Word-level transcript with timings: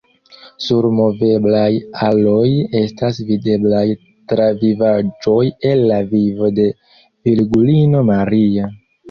Sur 0.67 0.85
moveblaj 0.99 1.73
aloj 2.07 2.47
estas 2.79 3.19
videblaj 3.27 3.83
travivaĵoj 4.33 5.45
el 5.73 5.85
la 5.93 6.01
vivo 6.15 6.51
de 6.63 6.67
Virgulino 7.31 8.05
Maria. 8.11 8.75